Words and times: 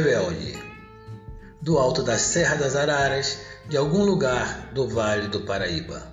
rebelde, 0.00 0.58
do 1.60 1.78
alto 1.78 2.02
da 2.02 2.16
Serra 2.16 2.56
das 2.56 2.74
Araras, 2.74 3.38
de 3.68 3.76
algum 3.76 4.02
lugar 4.02 4.72
do 4.72 4.88
Vale 4.88 5.28
do 5.28 5.42
Paraíba. 5.42 6.08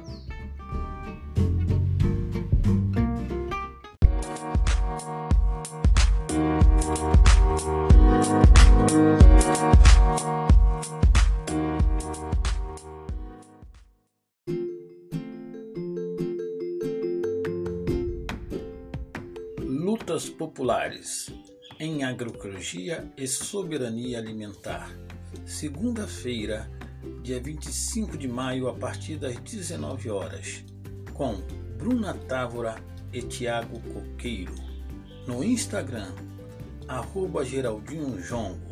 Lutas 19.59 20.29
populares 20.29 21.31
em 21.79 22.03
agroecologia 22.03 23.11
e 23.15 23.27
soberania 23.27 24.17
alimentar. 24.17 24.89
Segunda-feira, 25.45 26.69
dia 27.21 27.39
25 27.39 28.17
de 28.17 28.27
maio, 28.27 28.67
a 28.67 28.73
partir 28.73 29.17
das 29.17 29.35
19 29.37 30.09
horas, 30.09 30.63
com 31.13 31.41
Bruna 31.77 32.13
Távora 32.13 32.75
e 33.13 33.21
Tiago 33.21 33.79
Coqueiro. 33.81 34.55
No 35.27 35.43
Instagram, 35.43 36.11
arroba 36.87 37.43
Geraldinho 37.43 38.21
Jongo. 38.21 38.67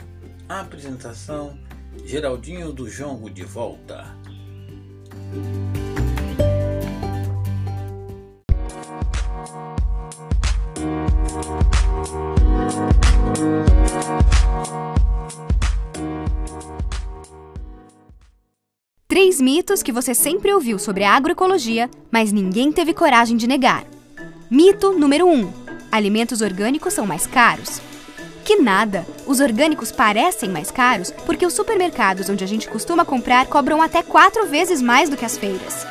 Apresentação 0.48 1.58
Geraldinho 2.06 2.72
do 2.72 2.90
Jongo 2.90 3.30
de 3.30 3.44
volta. 3.44 4.16
Três 19.36 19.42
mitos 19.42 19.84
que 19.84 19.92
você 19.92 20.14
sempre 20.14 20.54
ouviu 20.54 20.80
sobre 20.80 21.04
a 21.04 21.14
agroecologia, 21.14 21.90
mas 22.10 22.32
ninguém 22.32 22.72
teve 22.72 22.94
coragem 22.94 23.36
de 23.36 23.46
negar. 23.46 23.84
Mito 24.50 24.94
número 24.94 25.28
1: 25.28 25.30
um, 25.30 25.52
alimentos 25.92 26.40
orgânicos 26.40 26.94
são 26.94 27.06
mais 27.06 27.28
caros. 27.28 27.82
Que 28.46 28.56
nada! 28.56 29.06
Os 29.28 29.42
orgânicos 29.42 29.92
parecem 29.92 30.50
mais 30.50 30.72
caros 30.72 31.12
porque 31.26 31.46
os 31.46 31.54
supermercados 31.54 32.30
onde 32.30 32.46
a 32.46 32.48
gente 32.48 32.70
costuma 32.70 33.04
comprar 33.04 33.46
cobram 33.48 33.82
até 33.82 34.02
quatro 34.02 34.48
vezes 34.48 34.82
mais 34.82 35.10
do 35.10 35.18
que 35.18 35.26
as 35.26 35.38
feiras. 35.38 35.86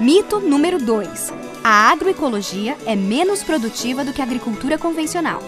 Mito 0.00 0.40
número 0.40 0.78
2: 0.78 1.34
a 1.62 1.92
agroecologia 1.92 2.78
é 2.86 2.96
menos 2.96 3.42
produtiva 3.44 4.06
do 4.06 4.12
que 4.14 4.22
a 4.22 4.24
agricultura 4.24 4.78
convencional. 4.78 5.42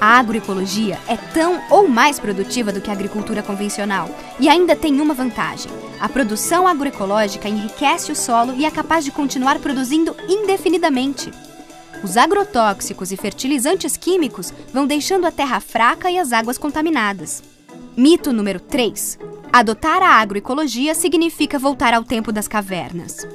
A 0.00 0.18
agroecologia 0.18 1.00
é 1.08 1.16
tão 1.16 1.60
ou 1.68 1.88
mais 1.88 2.20
produtiva 2.20 2.70
do 2.70 2.80
que 2.80 2.90
a 2.90 2.92
agricultura 2.92 3.42
convencional 3.42 4.08
e 4.38 4.48
ainda 4.48 4.76
tem 4.76 5.00
uma 5.00 5.14
vantagem: 5.14 5.72
a 6.00 6.08
produção 6.08 6.66
agroecológica 6.68 7.48
enriquece 7.48 8.12
o 8.12 8.16
solo 8.16 8.54
e 8.56 8.64
é 8.64 8.70
capaz 8.70 9.04
de 9.04 9.10
continuar 9.10 9.58
produzindo 9.58 10.14
indefinidamente. 10.28 11.30
Os 12.02 12.16
agrotóxicos 12.16 13.10
e 13.10 13.16
fertilizantes 13.16 13.96
químicos 13.96 14.52
vão 14.72 14.86
deixando 14.86 15.26
a 15.26 15.30
terra 15.30 15.60
fraca 15.60 16.10
e 16.10 16.18
as 16.18 16.32
águas 16.32 16.58
contaminadas. 16.58 17.42
Mito 17.96 18.32
número 18.32 18.60
3: 18.60 19.18
adotar 19.52 20.02
a 20.02 20.20
agroecologia 20.20 20.94
significa 20.94 21.58
voltar 21.58 21.94
ao 21.94 22.04
tempo 22.04 22.30
das 22.30 22.46
cavernas. 22.46 23.26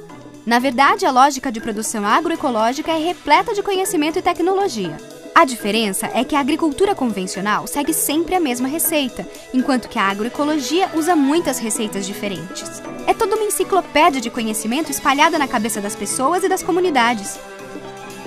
Na 0.46 0.58
verdade, 0.58 1.06
a 1.06 1.10
lógica 1.10 1.52
de 1.52 1.60
produção 1.60 2.04
agroecológica 2.06 2.90
é 2.92 2.98
repleta 2.98 3.54
de 3.54 3.62
conhecimento 3.62 4.18
e 4.18 4.22
tecnologia. 4.22 4.96
A 5.34 5.46
diferença 5.46 6.10
é 6.12 6.24
que 6.24 6.36
a 6.36 6.40
agricultura 6.40 6.94
convencional 6.94 7.66
segue 7.66 7.94
sempre 7.94 8.34
a 8.34 8.40
mesma 8.40 8.68
receita, 8.68 9.26
enquanto 9.52 9.88
que 9.88 9.98
a 9.98 10.04
agroecologia 10.04 10.90
usa 10.94 11.16
muitas 11.16 11.58
receitas 11.58 12.06
diferentes. 12.06 12.82
É 13.06 13.14
toda 13.14 13.34
uma 13.34 13.44
enciclopédia 13.46 14.20
de 14.20 14.28
conhecimento 14.28 14.90
espalhada 14.90 15.38
na 15.38 15.48
cabeça 15.48 15.80
das 15.80 15.96
pessoas 15.96 16.44
e 16.44 16.50
das 16.50 16.62
comunidades. 16.62 17.40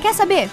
Quer 0.02 0.16
saber? 0.16 0.50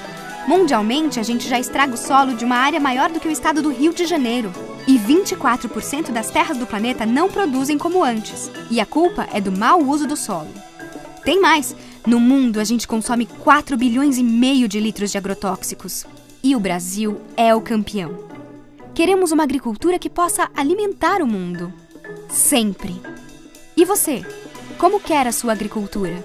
Mundialmente, 0.46 1.18
a 1.18 1.22
gente 1.22 1.48
já 1.48 1.58
estraga 1.58 1.94
o 1.94 1.96
solo 1.96 2.34
de 2.34 2.44
uma 2.44 2.56
área 2.56 2.78
maior 2.78 3.10
do 3.10 3.18
que 3.18 3.28
o 3.28 3.32
estado 3.32 3.62
do 3.62 3.70
Rio 3.70 3.94
de 3.94 4.04
Janeiro. 4.04 4.52
E 4.86 4.98
24% 4.98 6.10
das 6.10 6.30
terras 6.30 6.58
do 6.58 6.66
planeta 6.66 7.06
não 7.06 7.30
produzem 7.30 7.78
como 7.78 8.04
antes. 8.04 8.50
E 8.70 8.78
a 8.78 8.84
culpa 8.84 9.26
é 9.32 9.40
do 9.40 9.50
mau 9.50 9.80
uso 9.80 10.06
do 10.06 10.16
solo. 10.16 10.52
Tem 11.24 11.40
mais! 11.40 11.74
No 12.06 12.20
mundo, 12.20 12.60
a 12.60 12.64
gente 12.64 12.86
consome 12.86 13.24
4 13.26 13.76
bilhões 13.76 14.18
e 14.18 14.22
meio 14.22 14.68
de 14.68 14.80
litros 14.80 15.12
de 15.12 15.18
agrotóxicos. 15.18 16.04
E 16.44 16.56
o 16.56 16.60
Brasil 16.60 17.20
é 17.36 17.54
o 17.54 17.60
campeão. 17.60 18.24
Queremos 18.92 19.30
uma 19.30 19.44
agricultura 19.44 19.96
que 19.96 20.10
possa 20.10 20.50
alimentar 20.56 21.22
o 21.22 21.26
mundo. 21.26 21.72
Sempre. 22.28 23.00
E 23.76 23.84
você? 23.84 24.26
Como 24.76 24.98
quer 24.98 25.28
a 25.28 25.32
sua 25.32 25.52
agricultura? 25.52 26.22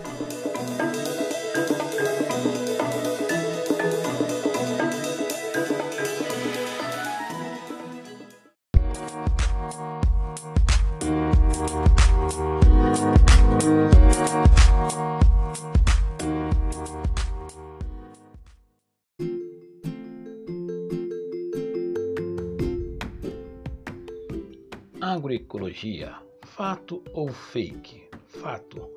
Agroecologia, 25.09 26.17
fato 26.43 27.01
ou 27.13 27.29
fake? 27.29 28.09
Fato. 28.27 28.89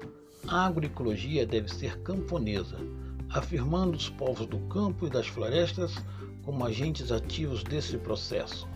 A 0.48 0.66
agroecologia 0.66 1.46
deve 1.46 1.72
ser 1.72 2.02
camponesa, 2.02 2.78
afirmando 3.28 3.96
os 3.96 4.08
povos 4.10 4.44
do 4.44 4.58
campo 4.66 5.06
e 5.06 5.08
das 5.08 5.28
florestas 5.28 5.94
como 6.42 6.66
agentes 6.66 7.12
ativos 7.12 7.62
desse 7.62 7.96
processo. 7.96 8.66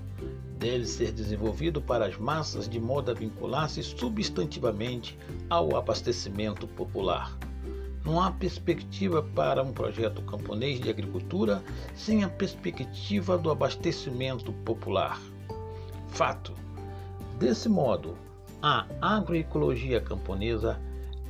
Deve 0.61 0.84
ser 0.84 1.11
desenvolvido 1.11 1.83
para 1.83 2.06
as 2.06 2.17
massas 2.17 2.69
de 2.69 2.78
modo 2.78 3.11
a 3.11 3.15
vincular-se 3.15 3.83
substantivamente 3.83 5.19
ao 5.50 5.75
abastecimento 5.75 6.69
popular. 6.69 7.37
Não 8.05 8.23
há 8.23 8.31
perspectiva 8.31 9.25
para 9.34 9.61
um 9.61 9.73
projeto 9.73 10.23
camponês 10.23 10.81
de 10.81 10.89
agricultura 10.89 11.65
sem 11.97 12.23
a 12.23 12.28
perspectiva 12.28 13.37
do 13.37 13.50
abastecimento 13.50 14.53
popular. 14.53 15.21
Fato. 16.06 16.64
Desse 17.39 17.69
modo, 17.69 18.17
a 18.62 18.87
agroecologia 19.00 20.00
camponesa 20.00 20.81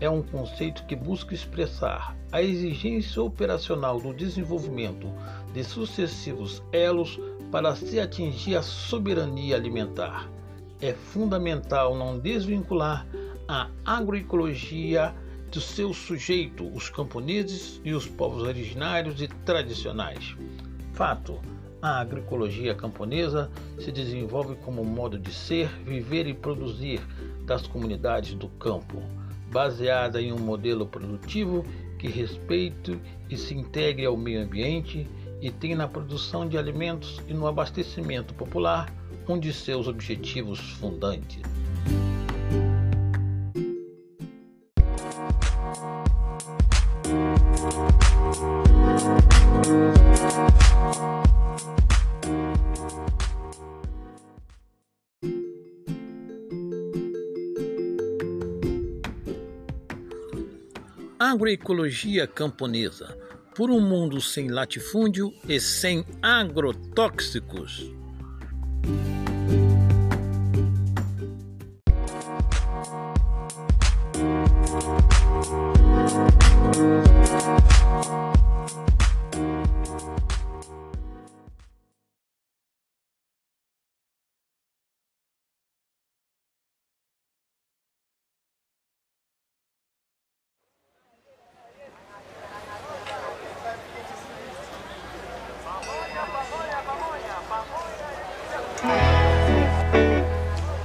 é 0.01 0.09
um 0.09 0.23
conceito 0.23 0.85
que 0.85 0.95
busca 0.95 1.35
expressar 1.35 2.15
a 2.31 2.43
exigência 2.43 3.23
operacional 3.23 3.99
do 3.99 4.13
desenvolvimento 4.13 5.09
de 5.53 5.65
sucessivos 5.65 6.63
elos 6.73 7.19
para 7.51 7.75
se 7.75 7.99
atingir 7.99 8.57
a 8.57 8.63
soberania 8.63 9.57
alimentar. 9.57 10.29
É 10.81 10.93
fundamental 10.93 11.97
não 11.97 12.19
desvincular 12.19 13.07
a 13.49 13.69
agroecologia 13.85 15.15
do 15.51 15.61
seu 15.61 15.95
sujeito, 15.95 16.69
os 16.69 16.91
camponeses 16.91 17.81
e 17.85 17.95
os 17.95 18.07
povos 18.07 18.43
originários 18.43 19.23
e 19.23 19.29
tradicionais. 19.29 20.37
Fato: 20.93 21.41
a 21.85 22.01
agroecologia 22.01 22.75
camponesa 22.75 23.51
se 23.79 23.93
desenvolve 23.93 24.55
como 24.65 24.83
modo 24.83 25.19
de 25.19 25.31
ser, 25.31 25.69
viver 25.85 26.27
e 26.27 26.33
produzir 26.33 26.99
das 27.45 27.67
comunidades 27.67 28.33
do 28.33 28.49
campo, 28.49 29.03
baseada 29.53 30.19
em 30.19 30.33
um 30.33 30.39
modelo 30.39 30.87
produtivo 30.87 31.63
que 31.99 32.09
respeite 32.09 32.99
e 33.29 33.37
se 33.37 33.55
integre 33.55 34.07
ao 34.07 34.17
meio 34.17 34.43
ambiente 34.43 35.07
e 35.43 35.51
tem 35.51 35.75
na 35.75 35.87
produção 35.87 36.49
de 36.49 36.57
alimentos 36.57 37.21
e 37.29 37.35
no 37.35 37.47
abastecimento 37.47 38.33
popular 38.33 38.91
um 39.29 39.39
de 39.39 39.53
seus 39.53 39.87
objetivos 39.87 40.59
fundantes. 40.59 41.43
Agroecologia 61.35 62.29
camponesa 62.29 63.19
por 63.57 63.69
um 63.69 63.81
mundo 63.81 64.21
sem 64.21 64.47
latifúndio 64.49 65.33
e 65.49 65.59
sem 65.59 66.05
agrotóxicos. 66.23 67.93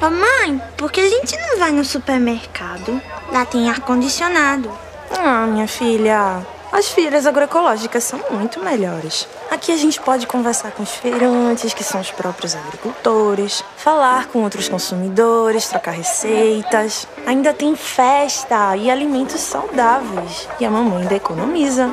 Ô 0.09 0.11
mãe, 0.11 0.59
por 0.75 0.91
que 0.91 1.01
a 1.01 1.07
gente 1.07 1.37
não 1.37 1.59
vai 1.59 1.71
no 1.71 1.85
supermercado? 1.85 2.99
Lá 3.31 3.45
tem 3.45 3.69
ar-condicionado. 3.69 4.67
Ah, 5.15 5.45
minha 5.45 5.67
filha, 5.67 6.43
as 6.71 6.87
feiras 6.87 7.27
agroecológicas 7.27 8.05
são 8.05 8.19
muito 8.31 8.59
melhores. 8.59 9.27
Aqui 9.51 9.71
a 9.71 9.77
gente 9.77 10.01
pode 10.01 10.25
conversar 10.25 10.71
com 10.71 10.81
os 10.81 10.89
feirantes, 10.89 11.75
que 11.75 11.83
são 11.83 12.01
os 12.01 12.09
próprios 12.09 12.55
agricultores, 12.55 13.63
falar 13.77 14.25
com 14.29 14.41
outros 14.41 14.67
consumidores, 14.67 15.67
trocar 15.67 15.91
receitas. 15.91 17.07
Ainda 17.27 17.53
tem 17.53 17.75
festa 17.75 18.75
e 18.75 18.89
alimentos 18.89 19.41
saudáveis. 19.41 20.49
E 20.59 20.65
a 20.65 20.71
mamãe 20.71 21.03
ainda 21.03 21.13
economiza. 21.13 21.87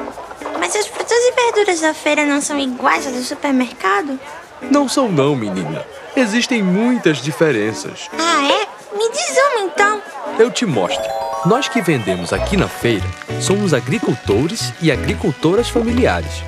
Mas 0.58 0.74
as 0.74 0.86
frutas 0.86 1.18
e 1.18 1.32
verduras 1.32 1.82
da 1.82 1.92
feira 1.92 2.24
não 2.24 2.40
são 2.40 2.58
iguais 2.58 3.06
às 3.06 3.12
do 3.12 3.22
supermercado? 3.22 4.18
Não 4.62 4.88
são 4.88 5.10
não, 5.10 5.36
menina. 5.36 5.84
Existem 6.16 6.62
muitas 6.62 7.18
diferenças. 7.18 8.08
Ah, 8.18 8.42
é? 8.44 8.96
Me 8.96 9.10
diz 9.10 9.36
uma 9.36 9.60
então. 9.66 10.02
Eu 10.38 10.50
te 10.50 10.64
mostro. 10.64 11.04
Nós 11.44 11.68
que 11.68 11.80
vendemos 11.80 12.32
aqui 12.32 12.56
na 12.56 12.68
feira 12.68 13.04
somos 13.40 13.72
agricultores 13.72 14.72
e 14.80 14.90
agricultoras 14.90 15.68
familiares. 15.68 16.42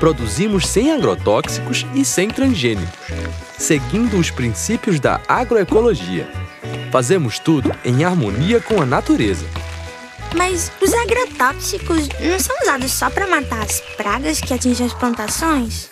Produzimos 0.00 0.66
sem 0.66 0.92
agrotóxicos 0.92 1.84
e 1.94 2.04
sem 2.04 2.28
transgênicos, 2.28 2.88
seguindo 3.58 4.16
os 4.16 4.30
princípios 4.30 5.00
da 5.00 5.20
agroecologia. 5.26 6.30
Fazemos 6.92 7.38
tudo 7.38 7.74
em 7.84 8.04
harmonia 8.04 8.60
com 8.60 8.80
a 8.80 8.86
natureza. 8.86 9.44
Mas 10.36 10.70
os 10.80 10.92
agrotóxicos 10.94 12.08
não 12.20 12.38
são 12.38 12.56
usados 12.62 12.92
só 12.92 13.10
para 13.10 13.26
matar 13.26 13.62
as 13.62 13.80
pragas 13.96 14.40
que 14.40 14.54
atingem 14.54 14.86
as 14.86 14.94
plantações? 14.94 15.90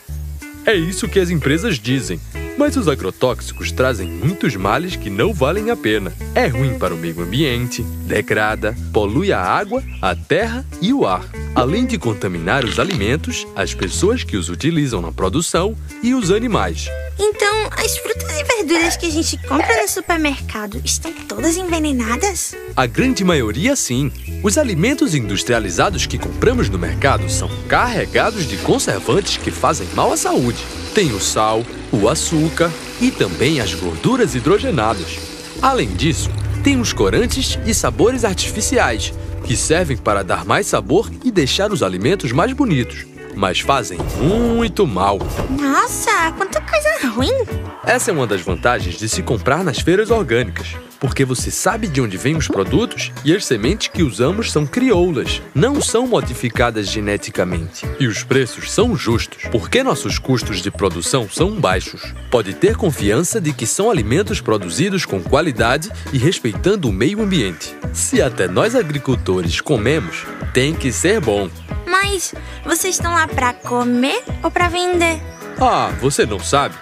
É 0.67 0.75
isso 0.75 1.09
que 1.09 1.21
as 1.21 1.31
empresas 1.31 1.79
dizem. 1.79 2.21
Mas 2.59 2.77
os 2.77 2.89
agrotóxicos 2.89 3.71
trazem 3.71 4.09
muitos 4.09 4.57
males 4.57 4.97
que 4.97 5.09
não 5.09 5.33
valem 5.33 5.71
a 5.71 5.77
pena. 5.77 6.13
É 6.35 6.47
ruim 6.47 6.77
para 6.77 6.93
o 6.93 6.97
meio 6.97 7.23
ambiente, 7.23 7.83
degrada, 7.83 8.75
polui 8.93 9.33
a 9.33 9.41
água, 9.41 9.83
a 10.03 10.17
terra 10.17 10.65
e 10.83 10.93
o 10.93 11.07
ar, 11.07 11.25
além 11.57 11.87
de 11.87 11.97
contaminar 11.97 12.67
os 12.67 12.79
alimentos, 12.79 13.47
as 13.57 13.73
pessoas 13.73 14.23
que 14.23 14.37
os 14.37 14.51
utilizam 14.51 15.01
na 15.01 15.11
produção 15.11 15.75
e 16.03 16.13
os 16.13 16.31
animais. 16.31 16.87
Então, 17.19 17.71
as 17.73 17.97
frutas 17.97 18.31
e 18.39 18.45
verduras 18.45 18.97
que 18.99 19.07
a 19.07 19.11
gente 19.11 19.39
compra 19.39 19.81
no 19.81 19.89
supermercado 19.89 20.79
estão 20.85 21.11
todas 21.27 21.57
envenenadas? 21.57 22.55
A 22.77 22.85
grande 22.85 23.25
maioria, 23.25 23.75
sim. 23.75 24.13
Os 24.43 24.59
alimentos 24.59 25.15
industrializados 25.15 26.05
que 26.05 26.19
compramos 26.19 26.69
no 26.69 26.79
mercado 26.79 27.31
são 27.31 27.49
carregados 27.67 28.47
de 28.47 28.59
conservantes 28.59 29.39
que 29.39 29.51
fazem 29.51 29.89
mal 29.95 30.13
à 30.13 30.17
saúde. 30.19 30.63
Tem 30.95 31.11
o 31.13 31.21
sal, 31.21 31.65
o 31.91 32.07
açúcar 32.07 32.71
e 33.01 33.11
também 33.11 33.61
as 33.61 33.73
gorduras 33.73 34.35
hidrogenadas. 34.35 35.19
Além 35.63 35.89
disso, 35.89 36.31
tem 36.63 36.79
os 36.79 36.93
corantes 36.93 37.59
e 37.65 37.73
sabores 37.73 38.25
artificiais, 38.25 39.15
que 39.47 39.57
servem 39.57 39.97
para 39.97 40.25
dar 40.25 40.45
mais 40.45 40.67
sabor 40.67 41.09
e 41.25 41.31
deixar 41.31 41.71
os 41.73 41.83
alimentos 41.83 42.33
mais 42.33 42.53
bonitos, 42.53 43.07
mas 43.37 43.61
fazem 43.61 43.97
muito 44.21 44.87
mal. 44.87 45.19
Nossa, 45.51 46.33
quanta 46.37 46.61
coisa 46.61 47.15
ruim! 47.15 47.31
Essa 47.85 48.11
é 48.11 48.15
uma 48.15 48.27
das 48.27 48.41
vantagens 48.41 48.99
de 48.99 49.09
se 49.09 49.23
comprar 49.23 49.63
nas 49.63 49.79
feiras 49.79 50.11
orgânicas, 50.11 50.75
porque 50.99 51.25
você 51.25 51.51
sabe 51.51 51.89
de 51.89 52.01
onde 52.01 52.17
vêm 52.17 52.37
os 52.37 52.49
produtos 52.49 53.13
e 53.25 53.35
as 53.35 53.45
sementes 53.45 53.89
que 53.89 54.03
usamos 54.03 54.53
são 54.53 54.67
crioulas, 54.67 55.43
não 55.55 55.81
são 55.81 56.07
modificadas 56.07 56.89
geneticamente. 56.89 57.87
E 58.01 58.07
os 58.07 58.23
preços 58.23 58.71
são 58.73 58.97
justos, 58.97 59.45
porque 59.51 59.83
nossos 59.83 60.19
custos 60.19 60.61
de 60.61 60.71
produção 60.71 61.29
são 61.29 61.53
baixos. 61.53 62.15
Pode 62.31 62.55
ter 62.55 62.77
confiança 62.77 63.41
de 63.41 63.53
que 63.53 63.67
são 63.67 63.91
alimentos 63.91 64.41
produzidos 64.41 65.05
com 65.05 65.23
qualidade 65.23 65.91
e 66.13 66.19
respeitando 66.19 66.89
o 66.89 66.93
meio 66.93 67.23
ambiente. 67.23 67.75
Se 67.93 68.21
até 68.21 68.49
nós 68.49 68.75
agricultores 68.75 69.61
comemos, 69.61 70.25
tem 70.53 70.75
que 70.75 70.93
ser 70.93 71.21
bom. 71.21 71.49
Mas 71.87 72.35
vocês 72.65 72.95
estão 72.95 73.13
lá 73.13 73.27
para 73.29 73.53
comer 73.53 74.23
ou 74.43 74.51
para 74.51 74.69
vender? 74.69 75.21
Ah, 75.61 75.91
você 76.01 76.27
não 76.27 76.39
sabe? 76.39 76.75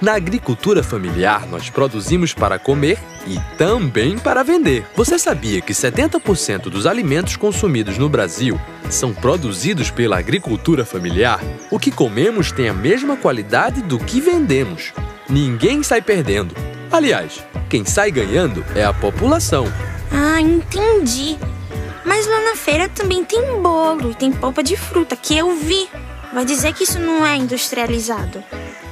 Na 0.00 0.14
agricultura 0.14 0.82
familiar, 0.82 1.46
nós 1.46 1.70
produzimos 1.70 2.32
para 2.32 2.58
comer 2.58 2.98
e 3.28 3.38
também 3.56 4.18
para 4.18 4.42
vender. 4.42 4.86
Você 4.96 5.18
sabia 5.18 5.60
que 5.60 5.74
70% 5.74 6.62
dos 6.62 6.86
alimentos 6.86 7.36
consumidos 7.36 7.98
no 7.98 8.08
Brasil 8.08 8.58
são 8.90 9.12
produzidos 9.12 9.90
pela 9.90 10.18
agricultura 10.18 10.84
familiar? 10.84 11.40
O 11.70 11.78
que 11.78 11.90
comemos 11.90 12.50
tem 12.50 12.68
a 12.68 12.74
mesma 12.74 13.16
qualidade 13.16 13.82
do 13.82 13.98
que 13.98 14.20
vendemos. 14.20 14.92
Ninguém 15.28 15.82
sai 15.82 16.00
perdendo. 16.00 16.54
Aliás, 16.90 17.44
quem 17.68 17.84
sai 17.84 18.10
ganhando 18.10 18.64
é 18.74 18.82
a 18.82 18.94
população. 18.94 19.66
Ah, 20.10 20.40
entendi. 20.40 21.38
Mas 22.04 22.26
lá 22.26 22.40
na 22.40 22.56
feira 22.56 22.88
também 22.88 23.22
tem 23.22 23.60
bolo 23.60 24.10
e 24.10 24.14
tem 24.14 24.32
polpa 24.32 24.62
de 24.62 24.76
fruta, 24.76 25.14
que 25.14 25.36
eu 25.36 25.54
vi. 25.54 25.86
Vai 26.32 26.46
dizer 26.46 26.72
que 26.72 26.84
isso 26.84 26.98
não 26.98 27.26
é 27.26 27.36
industrializado. 27.36 28.42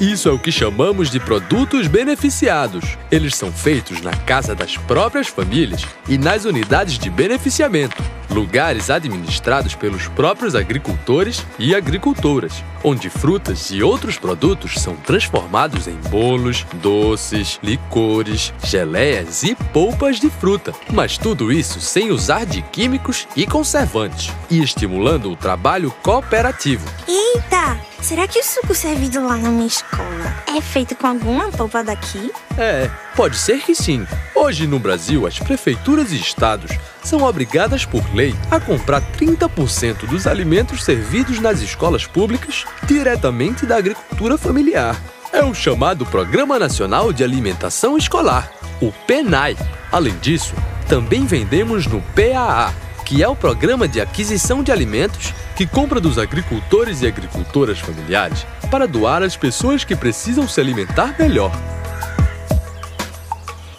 Isso 0.00 0.28
é 0.28 0.32
o 0.32 0.38
que 0.38 0.52
chamamos 0.52 1.08
de 1.08 1.18
produtos 1.18 1.86
beneficiados. 1.86 2.98
Eles 3.10 3.34
são 3.34 3.50
feitos 3.50 4.02
na 4.02 4.10
casa 4.10 4.54
das 4.54 4.76
próprias 4.76 5.28
famílias 5.28 5.86
e 6.06 6.18
nas 6.18 6.44
unidades 6.44 6.98
de 6.98 7.08
beneficiamento, 7.08 8.02
lugares 8.28 8.90
administrados 8.90 9.74
pelos 9.74 10.06
próprios 10.08 10.54
agricultores 10.54 11.42
e 11.58 11.74
agricultoras, 11.74 12.62
onde 12.84 13.08
frutas 13.08 13.70
e 13.70 13.82
outros 13.82 14.18
produtos 14.18 14.74
são 14.74 14.96
transformados 14.96 15.88
em 15.88 15.96
bolos, 16.10 16.66
doces, 16.74 17.58
licores, 17.62 18.52
geleias 18.62 19.44
e 19.44 19.54
polpas 19.72 20.20
de 20.20 20.28
fruta. 20.28 20.74
Mas 20.92 21.16
tudo 21.16 21.50
isso 21.50 21.80
sem 21.80 22.10
usar 22.10 22.44
de 22.44 22.60
químicos 22.60 23.26
e 23.34 23.46
conservantes 23.46 24.30
e 24.50 24.62
estimulando 24.62 25.32
o 25.32 25.36
trabalho 25.36 25.90
cooperativo. 26.02 26.86
Eita! 27.08 27.55
Será 28.00 28.28
que 28.28 28.38
o 28.38 28.44
suco 28.44 28.74
servido 28.74 29.26
lá 29.26 29.36
na 29.36 29.48
minha 29.48 29.66
escola 29.66 30.44
é 30.46 30.60
feito 30.60 30.94
com 30.94 31.06
alguma 31.06 31.50
polpa 31.50 31.82
daqui? 31.82 32.30
É, 32.56 32.90
pode 33.16 33.36
ser 33.36 33.60
que 33.62 33.74
sim. 33.74 34.06
Hoje 34.34 34.66
no 34.66 34.78
Brasil, 34.78 35.26
as 35.26 35.38
prefeituras 35.38 36.12
e 36.12 36.16
estados 36.16 36.70
são 37.02 37.22
obrigadas 37.22 37.84
por 37.84 38.02
lei 38.14 38.34
a 38.50 38.60
comprar 38.60 39.00
30% 39.00 40.06
dos 40.06 40.26
alimentos 40.26 40.84
servidos 40.84 41.40
nas 41.40 41.60
escolas 41.60 42.06
públicas 42.06 42.64
diretamente 42.84 43.66
da 43.66 43.76
agricultura 43.76 44.38
familiar. 44.38 44.96
É 45.32 45.42
o 45.42 45.54
chamado 45.54 46.06
Programa 46.06 46.58
Nacional 46.58 47.12
de 47.12 47.24
Alimentação 47.24 47.96
Escolar, 47.96 48.50
o 48.80 48.92
PENAI. 48.92 49.56
Além 49.90 50.16
disso, 50.18 50.54
também 50.88 51.26
vendemos 51.26 51.86
no 51.86 52.00
PAA, 52.00 52.72
que 53.06 53.22
é 53.22 53.28
o 53.28 53.36
Programa 53.36 53.86
de 53.86 54.00
Aquisição 54.00 54.64
de 54.64 54.72
Alimentos 54.72 55.32
que 55.54 55.64
compra 55.64 56.00
dos 56.00 56.18
agricultores 56.18 57.02
e 57.02 57.06
agricultoras 57.06 57.78
familiares 57.78 58.44
para 58.68 58.86
doar 58.86 59.22
às 59.22 59.36
pessoas 59.36 59.84
que 59.84 59.94
precisam 59.94 60.48
se 60.48 60.60
alimentar 60.60 61.14
melhor. 61.16 61.52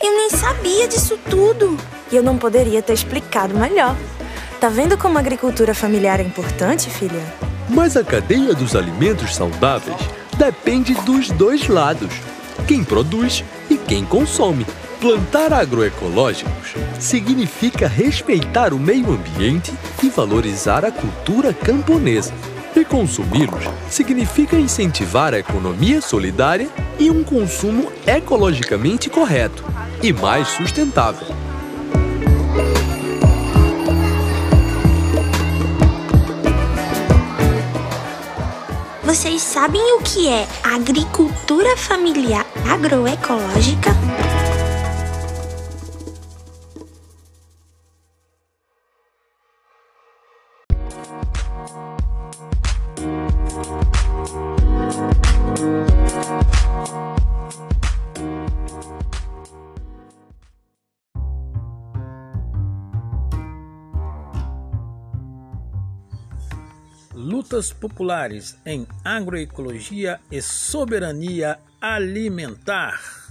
Eu 0.02 0.12
nem 0.16 0.30
sabia 0.30 0.88
disso 0.88 1.20
tudo. 1.30 1.78
E 2.10 2.16
eu 2.16 2.24
não 2.24 2.38
poderia 2.38 2.82
ter 2.82 2.94
explicado 2.94 3.54
melhor. 3.54 3.98
Tá 4.62 4.70
vendo 4.70 4.98
como 4.98 5.18
a 5.18 5.22
agricultura 5.22 5.76
familiar 5.76 6.22
é 6.22 6.24
importante, 6.24 6.90
filha? 6.90 7.22
Mas 7.68 7.98
a 7.98 8.06
cadeia 8.06 8.54
dos 8.54 8.78
alimentos 8.78 9.36
saudáveis 9.36 10.00
depende 10.38 10.94
dos 11.02 11.30
dois 11.32 11.68
lados: 11.68 12.14
quem 12.66 12.82
produz 12.82 13.44
e 13.70 13.76
quem 13.76 14.06
consome. 14.06 14.66
Plantar 15.00 15.54
agroecológicos 15.54 16.74
significa 17.00 17.88
respeitar 17.88 18.74
o 18.74 18.80
meio 18.80 19.12
ambiente 19.12 19.72
e 20.02 20.10
valorizar 20.10 20.84
a 20.84 20.92
cultura 20.92 21.54
camponesa. 21.54 22.34
E 22.76 22.84
consumi-los 22.84 23.64
significa 23.92 24.58
incentivar 24.58 25.36
a 25.36 25.40
economia 25.40 26.02
solidária 26.02 26.68
e 26.98 27.12
um 27.12 27.24
consumo 27.24 27.92
ecologicamente 28.08 29.08
correto 29.08 29.64
e 30.02 30.12
mais 30.12 30.48
sustentável. 30.48 31.28
Vocês 39.04 39.44
sabem 39.44 39.82
o 39.94 40.02
que 40.02 40.28
é 40.28 40.48
agricultura 40.64 41.78
familiar 41.78 42.46
agroecológica? 42.68 43.92
Lutas 67.18 67.74
populares 67.74 68.56
em 68.64 68.86
agroecologia 69.04 70.20
e 70.32 70.40
soberania 70.40 71.58
alimentar. 71.82 73.27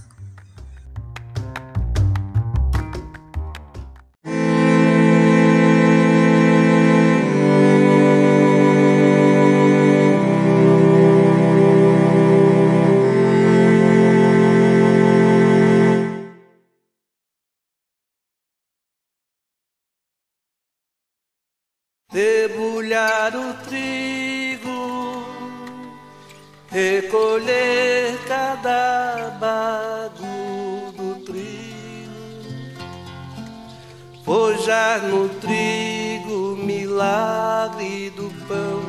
No 34.99 35.29
trigo 35.29 36.57
milagre 36.57 38.09
do 38.11 38.31
pão 38.47 38.81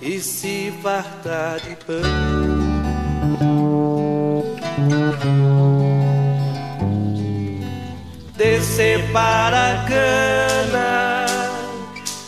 e 0.00 0.20
se 0.20 0.72
fartar 0.82 1.60
de 1.60 1.76
pão. 1.76 2.02
Descer 8.36 9.12
para 9.12 9.72
a 9.72 9.84
cana, 9.86 11.26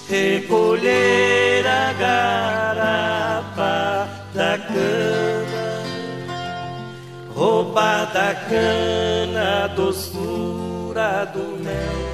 recolher 0.09 1.67
a 1.67 1.93
garapa 1.95 3.75
da 4.33 4.59
cana, 4.59 5.83
roubar 7.35 8.13
da 8.13 8.35
cana 8.35 9.69
doçura 9.75 11.25
do 11.33 11.63
mel, 11.63 12.14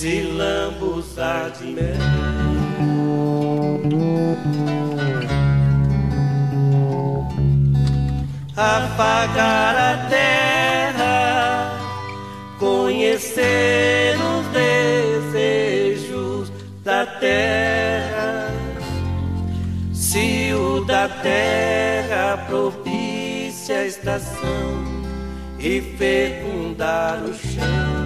se 0.00 0.22
lambuzar 0.22 1.50
de 1.58 1.66
mel. 1.72 1.84
apagar 8.56 9.76
a 9.76 10.08
terra, 10.08 11.78
conhecer 12.58 14.16
os 14.16 14.46
desejos 15.32 16.50
da 16.82 17.04
terra. 17.04 18.48
Se 19.92 20.54
o 20.54 20.82
da 20.86 21.10
terra 21.10 22.46
propicia 22.48 23.80
a 23.80 23.86
estação 23.86 24.82
e 25.58 25.82
fecundar 25.98 27.22
o 27.22 27.34
chão. 27.34 27.99